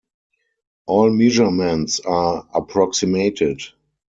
[0.87, 3.61] All measurements are approximated.